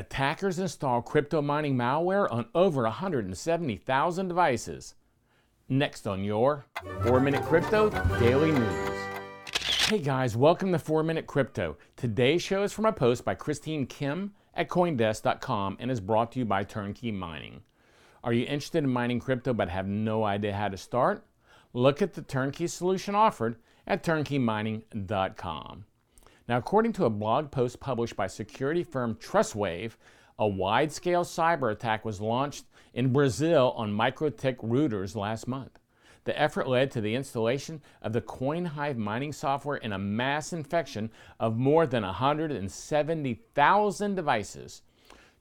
[0.00, 4.94] Attackers install crypto mining malware on over 170,000 devices.
[5.68, 6.64] Next on your
[7.02, 8.98] 4 Minute Crypto Daily News.
[9.88, 11.76] Hey guys, welcome to 4 Minute Crypto.
[11.96, 16.38] Today's show is from a post by Christine Kim at Coindesk.com and is brought to
[16.38, 17.60] you by Turnkey Mining.
[18.24, 21.26] Are you interested in mining crypto but have no idea how to start?
[21.74, 23.56] Look at the turnkey solution offered
[23.86, 25.84] at turnkeymining.com.
[26.50, 29.92] Now, according to a blog post published by security firm Trustwave,
[30.36, 35.78] a wide scale cyber attack was launched in Brazil on MikroTik routers last month.
[36.24, 41.12] The effort led to the installation of the CoinHive mining software in a mass infection
[41.38, 44.82] of more than 170,000 devices.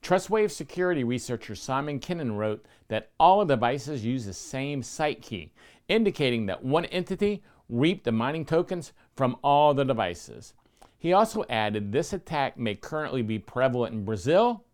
[0.04, 5.54] Trustwave security researcher Simon Kenin wrote that all the devices use the same site key,
[5.88, 10.54] indicating that one entity reaped the mining tokens from all the devices.
[11.00, 14.66] He also added this attack may currently be prevalent in Brazil,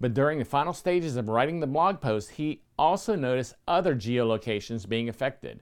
[0.00, 4.88] but during the final stages of writing the blog post, he also noticed other geolocations
[4.88, 5.60] being affected.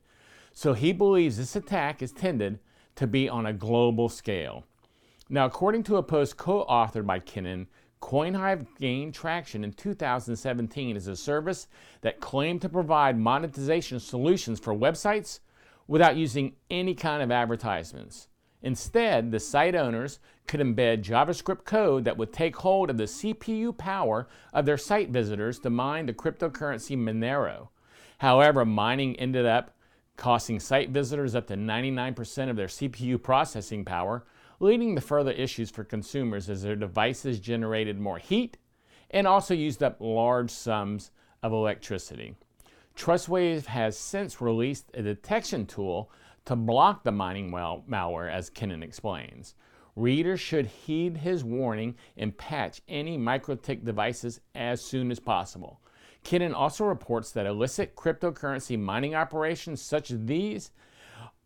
[0.52, 2.58] So he believes this attack is tended
[2.96, 4.64] to be on a global scale.
[5.30, 7.66] Now, according to a post co authored by Kenin,
[8.02, 11.68] CoinHive gained traction in 2017 as a service
[12.02, 15.40] that claimed to provide monetization solutions for websites
[15.86, 18.28] without using any kind of advertisements.
[18.62, 23.76] Instead, the site owners could embed JavaScript code that would take hold of the CPU
[23.76, 27.68] power of their site visitors to mine the cryptocurrency Monero.
[28.18, 29.76] However, mining ended up
[30.16, 34.24] costing site visitors up to 99% of their CPU processing power,
[34.60, 38.58] leading to further issues for consumers as their devices generated more heat
[39.10, 41.10] and also used up large sums
[41.42, 42.36] of electricity.
[42.94, 46.10] Trustwave has since released a detection tool
[46.44, 49.54] to block the mining mal- malware, as Kenin explains.
[49.94, 55.80] Readers should heed his warning and patch any MikroTik devices as soon as possible.
[56.24, 60.70] Kenin also reports that illicit cryptocurrency mining operations such as these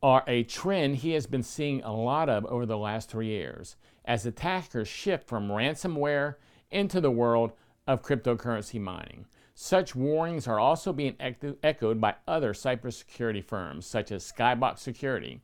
[0.02, 3.76] are a trend he has been seeing a lot of over the last three years
[4.04, 6.36] as attackers shift from ransomware
[6.70, 7.52] into the world
[7.86, 9.26] of cryptocurrency mining.
[9.54, 15.40] Such warnings are also being echoed by other cybersecurity firms, such as Skybox Security.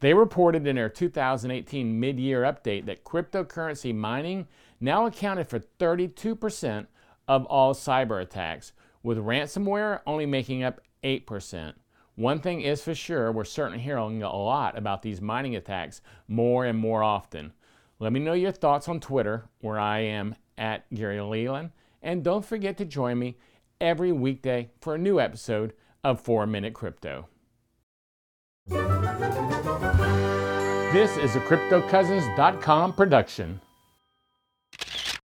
[0.00, 4.46] They reported in their 2018 mid year update that cryptocurrency mining
[4.80, 6.86] now accounted for 32%
[7.28, 8.72] of all cyber attacks,
[9.02, 11.74] with ransomware only making up 8%.
[12.16, 16.64] One thing is for sure, we're certainly hearing a lot about these mining attacks more
[16.64, 17.52] and more often.
[17.98, 21.70] Let me know your thoughts on Twitter, where I am at Gary Leland.
[22.02, 23.36] And don't forget to join me
[23.80, 25.72] every weekday for a new episode
[26.04, 27.28] of 4 Minute Crypto.
[30.92, 33.60] This is a CryptoCousins.com production.